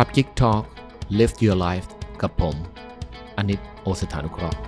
[0.00, 0.64] ครับ Geek Talk
[1.18, 1.88] Live Your Life
[2.22, 2.56] กับผม
[3.36, 4.58] อนิตโอสถานุเคราะห์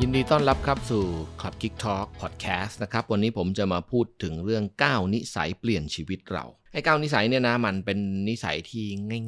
[0.00, 1.04] ยินดีต้อนรับครับสู่
[1.40, 7.98] Club Geek Talk Podcast นะครับ วันนี้ผมจะมาพูดถึงเรื่อง 9 นิสัยเปลี่ยนชีวิตเรา ไอ้9นิสัยเนี่ยนะ มันเป็น
[8.28, 8.84] นิสัยที่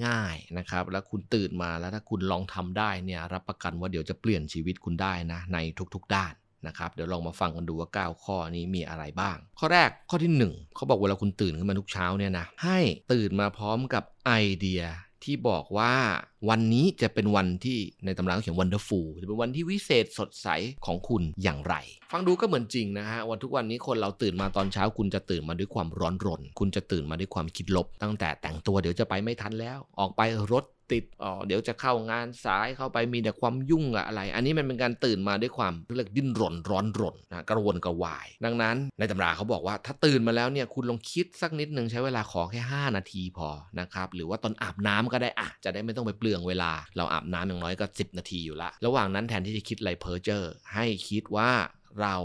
[0.07, 5.59] ง่าย ๆนะครับ แล้วคุณตื่นมาแล้วถ้าคุณลองทำได้เนี่ย รับประกันว่าเดี๋ยวจะเปลี่ยนชีวิตคุณได้นะ ใน
[5.95, 6.32] ทุกๆด้าน
[6.66, 12.79] นะครับเดี๋ยวลองมาฟังกันดูว่า 9 ข้อนี้มีอะไรบ้าง ข้อแรกข้อที่ 1เขาบอกเวลาคุณตื่นขึ้นมาทุกเช้าเนี่ยนะให้
[13.12, 14.82] ตื่นมาพร้อมกับไอเดีย
[15.24, 15.95] ที่บอกว่า
[16.48, 20.48] วันนี้จะเป็นวันที่ในตำราเขียน wonderful จะเป็นวันที่วิเศษสดใส
[20.86, 21.74] ของคุณอย่างไร
[22.12, 30.20] ฟังดูก็เหมือนจริงนะฮะวันทุกวันนี้คนเราตื่นมาตอนเช้าคุณจะตื่นมาด้วยความร้อนรน คุณจะตื่นมาด้วยความคิดลบ ตั้งแต่แต่งตัวเดี๋ยวจะไปไม่ทันแล้ว ออกไป
[30.52, 30.64] รถ
[30.98, 43.48] ติดอ๋อเดี๋ยวจะเข้างานสายเข้าไปมีแต่ความยุ่งอะอะไร อันนี้มันเป็นการตื่นมาด้วยความเรียกดิ้นรนร้อนรนนะกระวนกระวาย ดังนั้นในตำราเขาบอกว่าถ้าตื่นมาแล้วเนี่ยคุณลองคิดสักนิดหนึ่งใช้เวลาขอแค่ 5 นาทีพอ
[43.80, 51.50] นะครับหรือว่าตอนอาบน้ำก็ได้อะจะได้ไม่ต้องไปเปลืืองเวลา เราอาบน้ำอย่างน้อยก็ 10 นาทีอยู่ละ ระหว่างนั้นแทนที่จะคิดอะไรเพ้อเจอร์ให้คิดว่า
[52.00, 52.17] เรา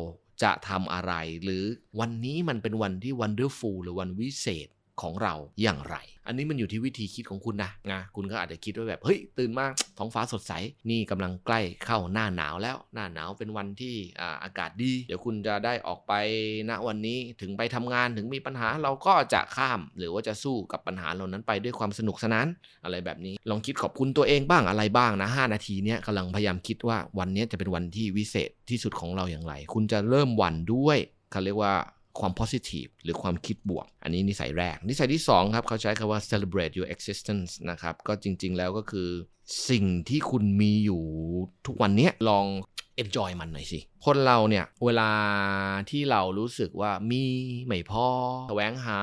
[0.44, 1.64] จะทำอะไร หรือ
[2.00, 4.67] วันนี้มันเป็นวันที่วันเดอร์ฟูลหรือวันวิเศษ
[5.01, 9.65] ของเราอย่างไร อันนี้มันอยู่ที่วิธีคิดของคุณนะนะคุณก็อาจจะคิดว่าแบบเฮ้ยตื่นมา
[9.97, 10.53] ท้องฟ้าสดใส
[10.89, 13.95] นี่กำลังใกล้เข้าหน้าหนาวแล้ว หน้าหนาวเป็นวันที่
[14.43, 16.13] อากาศดี เดี๋ยวคุณจะได้ออกไป
[16.69, 22.47] ณวันนี้ถึงไปทำงานถึงมีปัญหาเราก็จะข้าม หรือว่าจะสู้กับปัญหาเหล่านั้นไปด้วยความสนุกสนาน
[22.83, 30.97] อะไรแบบนี้ ลองคิดขอบคุณตัวเองบ้างอะไรบ้างนะ 5 นาทีเนี้ยกำลังพยายามคิดว่าวันนี้จะเป็นวันที่วิเศษที่สุดของเราอย่างไร คุณจะเริ่มวันด้วย
[31.31, 31.73] เขาเรียกว่า
[32.19, 39.09] ความ positive หรือความคิดบวก อันนี้นิสัยแรก นิสัยที่2ครับเขาใช้คำว่า celebrate your existence นะครับก็จริง ๆ แล้วก็คือ
[39.69, 41.03] สิ่งที่คุณมีอยู่
[41.66, 42.45] ทุกวันนี้ลอง
[43.03, 45.09] enjoy มันหน่อยสิ คนเราเนี่ยเวลา
[45.89, 47.23] ที่เรารู้สึกว่ามี
[47.66, 48.07] ไม่พอ
[48.50, 49.00] แสวงหา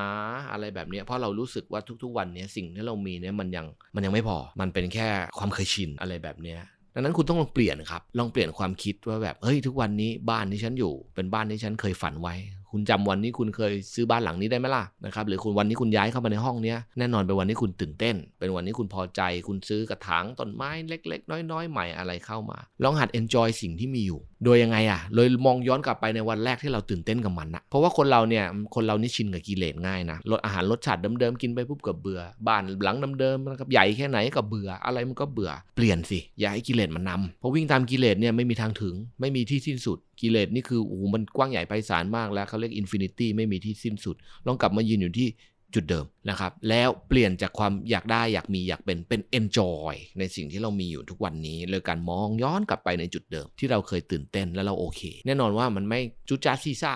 [0.50, 6.56] อะไรแบบนี้เพราะเรารู้สึกว่าทุกๆ วันนี้สิ่งที่เรามีเนี่ยมันยังมันยังไม่พอ มันเป็นแค่ความเคยชินอะไรแบบนี้
[6.94, 12.34] ดังนั้นคุณต้องลองเปลี่ยนครับ ลองเปลี่ยนความคิดว่าแบบ เฮ้ย ทุกวันนี้บ้านที่ฉันอยู่ เป็นบ้านที่ฉันเคยฝันไว้
[12.72, 28.44] คุณจำวันนี้คุณเคยซื้อบ้านหลังนี้ได้ไหมล่ะนะครับหรือคุณวันนี้คุณย้ายเข้ามาในห้องนี้แน่นอนเป็นวันที่คุณตื่นเต้น เป็นวันที่คุณพอใจ คุณซื้อกระถางต้นไม้เล็ก ๆ น้อย ๆ ใหม่อะไรเข้ามา ลองหัด enjoy สิ่งที่มีอยู่ โดยยังไงอะเลยมองย้อนกลับไปในวันแรกที่เราตื่นเต้นกับมันนะเพราะว่าคนเราเนี่ย
[28.74, 44.16] คนเรานี่ชินกับกิเลสง่ายนะรสอาหารรสชาติเดิมๆกินไปปุ๊บก็เบื่อ บ้านหลังเดิมๆนะครับใหญ่แค่ไหนก็เบื่อ อะไรมันก็เบื่อ เปลี่ยนสิ อย่าให้กิเลสมันนำเพราะวิ่งตามกิเลสเนี่ยไม่มีทางถึง ไม่มีที่สิ้นสุดกิเลสนี่คือโอ้มันกว้างใหญ่ไพศาลมากแล้วเขาเรียก infinity ไม่มีที่สิ้นสุด
[44.46, 45.28] ลองกลับมายืนอยู่ที่
[45.74, 56.92] จุดเดิมนะครับ แล้วเปลี่ยนจากความอยากได้อยากมีอยากเป็นเป็น enjoy ในสิ่งที่เรามีอยู่ทุกวันนี้เลยการมองย้อนกลับไปในจุดเดิม ที่เราเคยตื่นเต้นแล้วเราโอเค แน่นอนว่ามันไม่จุจ้าซีซ่า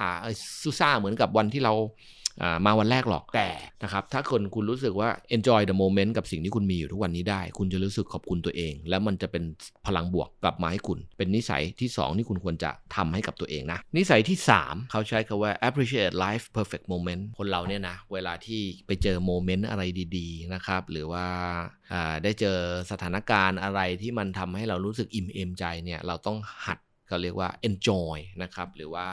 [0.63, 1.75] ซูซ่าเหมือนกับวันที่เรา
[2.65, 3.51] มาวันแรกหรอกแต่
[3.83, 9.45] นะครับถ้าคนคุณรู้สึกว่า enjoy the moment กับสิ่งที่คุณมีอยู่ทุกวันนี้ได้ คุณจะรู้สึกขอบคุณตัวเอง แล้วมันจะเป็น
[9.87, 19.83] พลังบวกกลับมาให้คุณ เป็นนิสัยที่ 2 ที่คุณควรจะทำให้กับตัวเองนะ นิสัยที่ 3 เขาใช้คาว่า appreciate life perfect moment คนเราเนี่ยนะเวลาที่ไปเจอโมเมนต์อะไร
[20.17, 21.27] ดีๆนะครับหรือว่า
[22.23, 22.59] ได้เจอ
[22.91, 29.09] สถานการณ์อะไรที่มันทำให้เรารู้สึกอิ่มเอมใจเนี่ยเราต้องหัดเขาเรียกว่า enjoy นะครับหรือว่า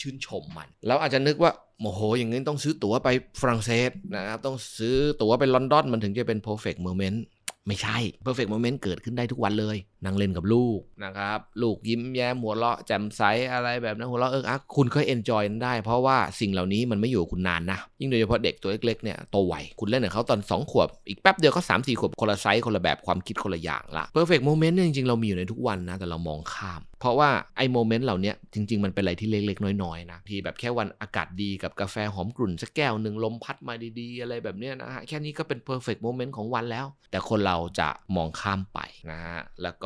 [0.00, 3.08] ชื่นชมมัน เราอาจจะนึกว่าโมโห อย่างนี้ต้องซื้อตั๋วไป
[3.40, 7.18] ฝรั่งเศสนะครับ ต้องซื้อตั๋วไปลอนดอนมันถึงจะเป็น perfect moment
[7.66, 24.74] ไม่ใช่ perfect moment เกิดขึ้นได้ทุกวันเลยนั่งเล่นกับลูกนะครับ ลูกยิ้มแย้มหัวเราะแจ่มใสอะไรแบบนั้นหัวเราะเอิ๊กอ๊ากคุณก็ enjoy ได้ เพราะว่าสิ่งเหล่านี้มันไม่อยู่คุณนานนะ ยิ่งโดยเฉพาะเด็กตัวเล็กๆเนี่ยโตไวคุณเล่นกับเขาตอน 2 ขวบ อีกแป๊บเดียวก็3 4ขวบคนละไซส์คนละแบบความคิดคนละอย่างละ perfect moment
[24.74, 38.78] เนี่ยจริงๆเรามีอยู่ในทุกวันนะแต่เรามองข้าม เพราะว่าไอ้ moment เหล่านี้จริง ๆ มันเป็นอะไรที่เล็กๆน้อยๆนะที่แบบแค่วันอากาศดีกับกาแฟหอมกรุ่นสักแก้วหนึ่งลมพัดมาดีๆ อะไรแบบนี้นะฮะแค่นี้ก็เป็น perfect moment ของวันแล้ว แต่คนเราจะมองข้ามไป
[39.10, 39.85] นะฮะแล้วก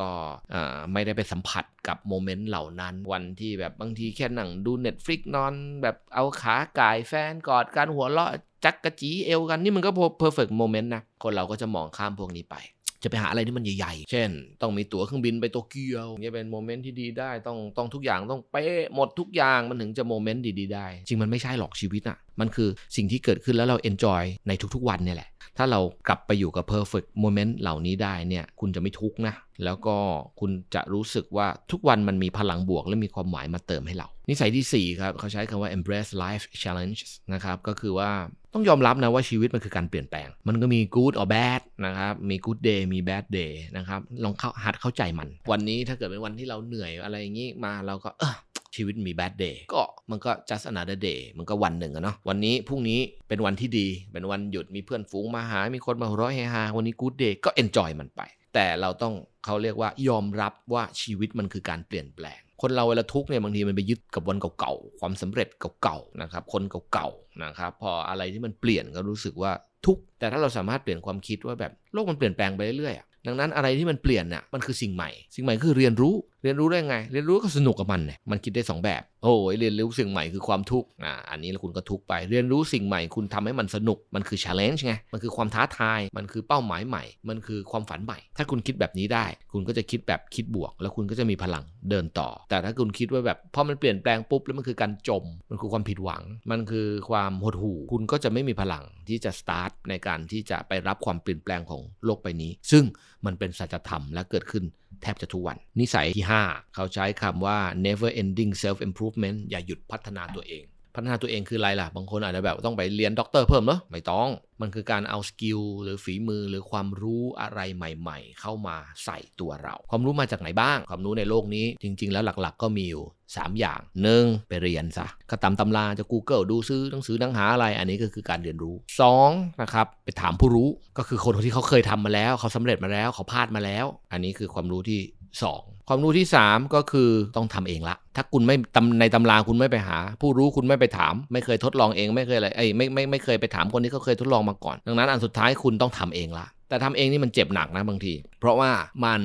[0.93, 8.31] ไม่ได้ไปสัมผัสกับ moment เหล่านั้น วันที่แบบบางทีแค่นั่งดู Netflix นอน แบบเอาขาก่ายแฟนกอดกันหัวเราะ
[8.65, 12.57] จั๊กจี้เอวกันนี่มันก็ perfect moment นะ คนเราก็จะมองข้ามพวกนี้ไป
[13.03, 14.29] จะไปหาอะไรที่มันใหญ่ๆ เช่น
[14.61, 29.35] ต้องมีตั๋วเครื่องบินไปโตเกียวนี่เป็น moment ที่ดีได้ ต้องต้องทุกอย่างต้องเป๊ะหมดทุกอย่างมันถึงจะ moment ดีๆได้ จริงมันไม่ใช่หรอกชีวิตอะมันคือสิ่งที่เกิดขึ้นแล้วเรา enjoy ในทุกๆวันเนี่ยแหละ ถ้าเรากลับไปอยู่กับ perfect moment เหล่านี้ได้เนี่ยคุณจะไม่ทุกข์นะ
[29.65, 29.95] แล้วก็
[30.39, 36.99] คุณจะรู้สึกว่าทุกวันมันมีพลังบวกและมีความหมายมาเติมให้เรา นิสัยที่ 4 ครับ เขาใช้คำว่า embrace life challenge
[37.33, 38.11] นะครับ ก็คือว่า
[38.53, 48.35] ต้องยอมรับนะว่าชีวิตมันคือการเปลี่ยนแปลง มันก็มี good or bad นะครับ มี good day มี bad day นะครับ ลองเข้าหัดเข้าใจมัน วันนี้ถ้าเกิดเป็นวันที่เราเหนื่อยอะไรอย่างนี้มาเราก็เออ
[48.75, 49.81] ชีวิตมี bad day ก็
[50.11, 58.21] มันก็ just another day มันก็วันหนึ่งอะเนาะวันนี้พรุ่งนี้เป็นวันที่ดี เป็นวันหยุดมีเพื่อนฝูงมาหา มีคนมาหัวเราะเฮฮาวันนี้ good day ก็ enjoy มันไป
[58.53, 59.13] แต่เราต้อง
[59.45, 65.47] เขาเรียกว่ายอมรับว่าชีวิตมันคือการเปลี่ยนแปลง คนเราเวลาทุกข์เนี่ยบางทีมันไปยึดกับวันเก่าๆความสำเร็จ
[65.81, 66.63] เก่าๆนะครับคน
[66.93, 69.51] เก่าๆนะครับพออะไรที่มันเปลี่ยนก็รู้สึกว่า
[69.85, 95.23] ทุกข์แต่ถ้าเราสามารถเปลี่ยนความคิดว่าแบบโลกมันเปลี่ยนแปลงไปเรื่อยๆดังนั้นอะไรที่มันเปลี่ยนน่ะมันคือสิ่งใหม่ สิ่งใหม่คือเรียนรู้ เรียนรู้ได้ไง เรียนรู้ก็สนุกกับมันเนี่ยมันคิดได้ 2 แบบ โอ้ยเรียนรู้สิ่งใหม่คือความทุกข์อ่าอันนี้แล้วคุณก็ทุกข์ไป เรียนรู้สิ่งใหม่คุณทำให้มันสนุกมันคือ challenge ไงมันคือความท้าทาย มันคือเป้าหมายใหม่ มันคือความฝันใหม่ ถ้าคุณคิดแบบนี้ได้ คุณก็จะคิดแบบคิดบวก แล้วคุณก็จะมีพลังเดินต่อ แต่ถ้าคุณคิดว่าแบบพอมันเปลี่ยนแปลงปุ๊บแล้วมันคือการจม
[95.49, 102.83] มันคือความผิดหวัง มันคือความหดหู่คุณก็จะไม่มีพลังที่จะ start ในการที่จะไปรับความเปลี่ยนแปลงของโลกใบนี้ ซึ่ง
[103.25, 104.63] มันเป็นสัจธรรมและเกิดขึ้น
[105.01, 110.63] แทบจะทุกวัน นิสัยที่ 5 เขาใช้คำว่า never ending self improvement อย่าหยุดพัฒนาตัวเอง
[110.95, 114.29] พัฒนาตัวเองคืออะไรล่ะ บางคนอาจจะแบบต้องไปเรียนด็อกเตอร์เพิ่มเหรอไม่ต้อง
[114.61, 128.75] มันคือการเอาสกิลหรือฝีมือหรือความรู้อะไรใหม่ ๆ เข้ามาใส่ตัวเรา ความรู้มาจากไหนบ้าง ความรู้ในโลกนี้จริง ๆ แล้วหลักๆ ก็มีอยู่ 3 อย่างหนึ่งไปเรียนซะก็ตามตำราจะ Google ดูซื้อหนังสือหนังหาอะไร อันนี้ก็คือการเรียนรู้
[129.17, 134.99] 2 นะครับไปถามผู้รู้ก็คือคนที่เขาเคยทำมาแล้ว เขาสำเร็จมาแล้วเขาพลาดมาแล้ว อันนี้คือความรู้ที่
[135.39, 138.55] 2 ความรู้ที่ 3 ก็คือต้องทำเองละ ถ้าคุณไม่
[138.99, 148.71] ในตำราคุณไม่ไปหา ผู้รู้คุณไม่ไปถาม ไม่เคยทดลองเองไม่เคยอะไรไอ้ไม่ไม่ไม่เคยไปถามคนที่เขาเคยทดลองมาก่อน ดังนั้นอันสุดท้ายคุณต้องทำเองละแต่ทำเองนี่มันเจ็บหนักนะบางที เพราะว่า
[149.05, 149.21] มัน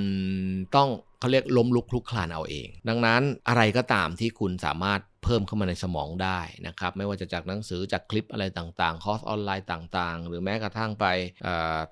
[0.77, 0.89] ต้อง
[1.21, 11.07] เขาเรียกล้มลุกคลุกคลานเอาเอง ดังนั้นอะไรก็ตามที่คุณสามารถ เพิ่มเข้ามาในสมองได้นะครับ ไม่ว่าจะจากหนังสือจากคลิปอะไรต่างๆ คอร์สออนไลน์ต่างๆ หรือแม้กระทั่งไป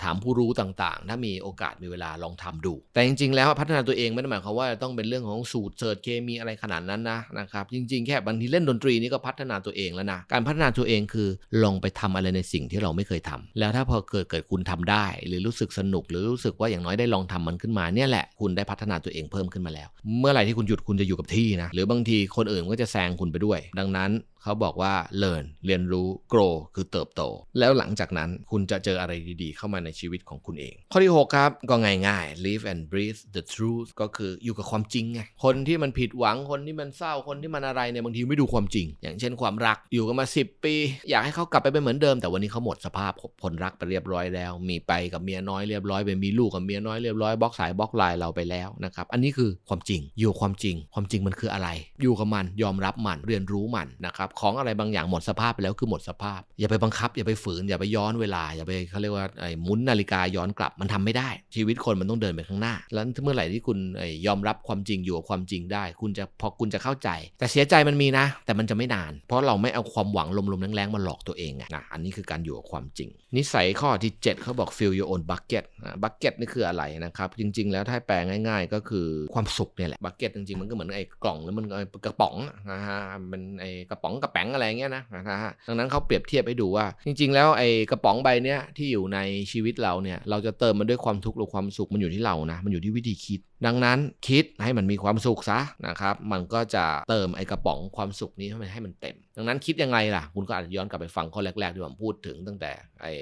[0.02, 11.28] ถามผู้รู้ต่างๆ ถ้ามีโอกาสมีเวลาลองทำดู แต่จริงๆ แล้วพัฒนาตัวเองไม่ได้หมายความว่าต้องเป็นเรื่องของสูตรเสิร์ชเคมีอะไรขนาดนั้นนะนะครับจริงๆ แค่บางทีเล่นดนตรีนี่ก็พัฒนาตัวเองแล้วนะการพัฒนาตัวเองคือ
[11.62, 19.88] ลองไปทำอะไรในสิ่งที่เราไม่เคยทำแล้วถ้าพอเกิดเกิดคุณทำได้ หรือรู้สึกสนุก หรือรู้สึกว่าอย่างน้อยได้ลองทำมันขึ้นมาเนี่ยแหละคุณได้พัฒนาตัวเองเพิ่มขึ้นมาแล้ว
[20.20, 24.12] เมื่อไหร่ที่คุณหยุดคุณจะอยู่กับที่นะหรือบางทีคนอื่นก็จะแซงคุณไปด้วย ดังนั้น
[24.46, 27.22] เขาบอกว่า learn เรียนรู้ grow คือเติบโต
[27.58, 29.12] แล้วหลังจากนั้นคุณจะเจออะไร
[29.42, 31.76] ดีๆ เข้ามาในชีวิตของคุณเอง ข้อที่ 6 ครับ ก็
[32.06, 40.74] ง่ายๆ live and breathe the truth ก็คืออยู่กับความจริงไงคนที่มันผิดหวังคนที่มันเศร้าคนที่มันอะไรเนี่ยบางทีไม่ดูความจริง อย่างเช่นความรักอยู่กันมา 10 ปี
[41.10, 43.12] อยากให้เขากลับไปเป็นเหมือนเดิม แต่วันนี้เขาหมดสภาพ
[43.42, 51.68] คนรักไปเรียบร้อยแล้ว มีไปกับเมียน้อยเรียบร้อยไปมีลูกกับเมียน้อยเรียบร้อยบล็อกสายบล็อกไลน์เราไปแล้วนะครับอันนี้คือความจริงอยู่ความจริง ความจริงมันคืออะไร
[52.02, 63.78] อยู่กับมันยอมรับมันเรียนรู้มันนะครับของอะไรบางอย่างหมดสภาพไปแล้วคือหมดสภาพ อย่าไปบังคับ อย่าไปฝืน อย่าไปย้อนเวลา อย่าไปเขาเรียกว่าไอ้หมุนนาฬิกาย้อนกลับมันทำไม่ได้ ชีวิตคนมันต้องเดินไปข้างหน้า แล้วเมื่อไหร่ที่คุณ
[64.26, 67.08] ยอมรับความจริงอยู่กับความจริงได้ คุณจะพอคุณจะเข้าใจ
[67.38, 75.64] แต่เสียใจมันมีนะ แต่มันจะไม่นาน เพราะเราไม่เอาความหวังลมๆแรงๆมาหลอกตัวเองนะอันนี้คือการอยู่กับความจริง นิสัยข้อที่ 7เขาบอก fill your own bucket
[76.02, 81.66] bucket นี่คืออะไรนะครับจริง ๆ แล้วถ้าแปลง่าย ๆ ก็คือความสุขเนี่ยแหละ bucket จริงๆมันก็เหมือนไอ้กล่องแล้วมัน
[82.04, 82.36] กระป๋อง
[82.72, 82.93] นะฮะ
[83.30, 89.18] มันไอกระป๋องกระแป๋งอะไรเงี้ยนะนะฮะดังนั้นเขาเปรียบเทียบให้ดูว่า จริง ๆ แล้วไอกระป๋องใบเนี้ยที่อยู่ใน
[89.52, 102.72] ชีวิตเราเนี่ยเราจะเติมมันด้วยความทุกข์หรือความสุขมันอยู่ที่เรานะมันอยู่ที่วิธีคิด ดังนั้นคิดให้มันมีความสุขซะนะครับมันก็จะเติมไอ้กระป๋องความสุขนี้ให้มันให้มันเต็ม ดังนั้นคิดยังไงล่ะ คุณก็อาจจะย้อนกลับไปฟังข้อแรกๆที่ผมพูดถึงตั้งแต่
[103.02, 103.12] ไอ้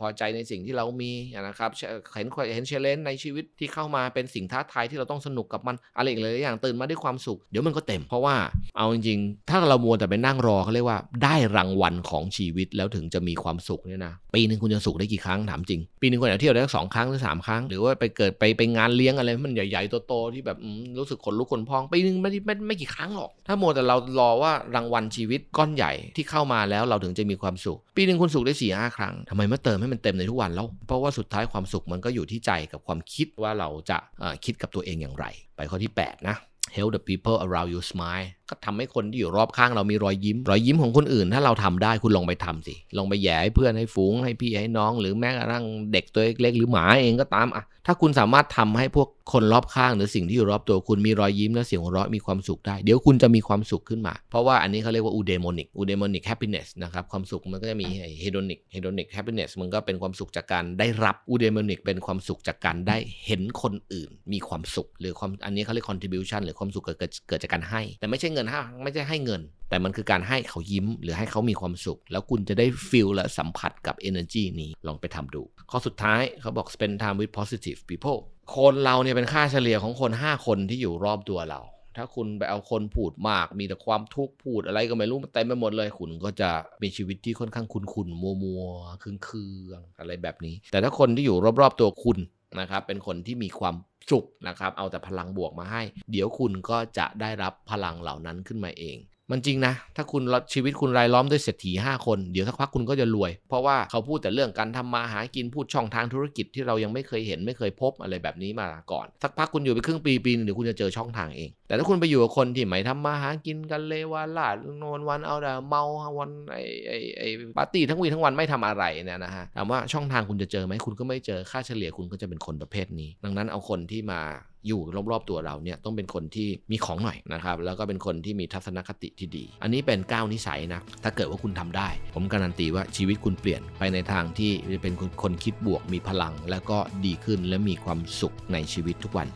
[0.00, 1.12] พอใจในสิ่งที่เรามี
[1.42, 1.70] นะครับ
[2.14, 8.36] เห็นเห็นเชลเลนในชีวิตที่เข้ามาเป็นสิ่งท้าทายที่เราต้องสนุกกับมันอะไรอีกเลยอย่างตื่นมาด้วยความสุขเดี๋ยวมันก็เต็ม เพราะว่า
[8.76, 20.58] เอาจริงๆถ้าเรามัวแต่ไปนั่งรอเขาเรียกว่าได้รางวัลของชีวิตแล้วถึงจะมีความสุขเนี่ยนะปีหนึ่งคุณจะสุขได้กี่ครั้งถามจริง ปีหนึ่งคุณอาจจะเที่ยวได้สองครั้งหรือสามครั้ง หรือว่าไปเกิดไปไปงานเลี้ยงอะไรมันใหญ่หญ่ๆโตๆที่แบบ
[20.98, 33.98] รู้สึกขนลุกขนพองปีหนึ่งไม่ไม่ไม่กี่ครั้งหรอก ถ้าโมแต่เรารอว่ารางวัลชีวิตก้อนใหญ่ที่เข้ามาแล้วเราถึงจะมีความสุข ปีหนึ่งคุณสุขได้สี่ห้าครั้งทำไมไม่เติมให้มันเต็มในทุกวันแล้ว เพราะว่าสุดท้ายความสุขมันก็อยู่ที่ใจกับความคิดว่าเราจะ
[34.44, 35.26] คิดกับตัวเองอย่างไร
[35.56, 36.36] ไปข้อที่ 8 นะ
[36.76, 56.68] help the people around you smile ก็ทำให้คนที่อยู่รอบข้างเรามีรอยยิ้ม รอยยิ้มของคนอื่น ถ้าเราทำได้คุณลองไปทำสิลองไปแหย่ให้เพื่อนให้ฝูงให้พี่ให้น้อง หรือแม้กระทั่งเด็กตัวเล็กๆหรือหมาเองก็ตามอะถ้าคุณสามารถทำให้พวกคนรอบข้างหรือสิ่งที่อยู่รอบตัวคุณมีรอยยิ้มและเสียงหัวเราะมีความสุขได้ เดี๋ยวคุณจะมีความสุขขึ้นมา เพราะว่าอันนี้เขาเรียกว่า eudaimonic eudaimonic happiness
[56.82, 57.86] นะครับความสุขมันก็จะมี
[58.20, 68.41] hedonic hedonic happiness มันก็เป็นความสุขจากการได้รับ eudaimonic เป็นความสุขจากการได้เห็นคนอื่น มีความสุข หรือความอันนี้เขาเรียก contribution หรือความสุขเกิดเกิดจากการให้ แต่ไม่ใช่เงิน
[68.82, 78.18] ไม่ใช่ให้เงิน แต่มันคือการให้เขายิ้ม หรือให้เขามีความสุข แล้วคุณจะได้ฟิลและสัมผัสกับ energy นี้ลองไปทำดู ข้อสุดท้ายเขาบอก spend time with positive people
[78.56, 81.60] คนเราเนี่ยเป็นค่าเฉลี่ยของคน 5 คนที่อยู่รอบตัวเรา
[81.96, 86.50] ถ้าคุณไปเอาคนพูดมาก มีแต่ความทุกข์พูดอะไรก็ไม่รู้เต็มไปหมดเลย คุณก็จะ
[86.82, 88.62] มีชีวิตที่ค่อนข้างคุนคุนมัวมัว
[89.02, 92.18] คืงคืองอะไรแบบนี้ แต่ถ้าคนที่อยู่รอบๆตัวคุณ
[92.60, 93.74] นะครับเป็นคนที่มีความ
[94.10, 95.82] สุขนะครับ เอาแต่พลังบวกมาให้
[96.12, 98.96] เดี๋ยวคุณก็จะได้รับพลังเหล่านั้นขึ้นมาเอง
[99.32, 100.22] มันจริงนะ ถ้าคุณ
[100.52, 115.82] ชีวิตคุณรายล้อมด้วยเศรษฐี5 คน เดี๋ยวสักพักคุณก็จะรวย เพราะว่าเขาพูดแต่เรื่องการทำมาหากินพูดช่องทางธุรกิจที่เรายังไม่เคยเห็นไม่เคยพบอะไรแบบนี้มาก่อน สักพักคุณอยู่ไปครึ่งปีปีนึงเดี๋ยวคุณจะเจอช่องทางเอง แต่ถ้าคุณไปอยู่กับคนที่ไม่ทำมาหากินกันเลวาลาดนอนวันเอาแต่เมา
[116.18, 117.22] วันไอไอไอ
[117.56, 124.22] ปาร์ตี้ทั้งวีทั้งวันไม่ทำอะไรเนี่ยนะฮะถามว่าช่องทางคุณจะเจอไหมคุณก็ไม่เจอค่าเฉลี่ยคุณก็จะเป็นคนประเภทนี้ ดังนั้นเอาคนที่มา
[124.66, 139.28] อยู่รอบๆตัวเราเนี่ยต้องเป็นคนที่มีของหน่อยนะครับแล้วก็เป็นคนที่มีทัศนคติที่ดี อันนี้เป็นก้าวนิสัยนะถ้าเกิดว่าคุณทำได้ ผมการันตีว่าชีวิตคุณเปลี่ยนไปในทางที่จะเป็นคนคิดบวกมีพลัง แล้วก็ดีขึ้นและมีความสุขในชีวิตทุกวัน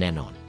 [0.00, 0.43] แน่นอน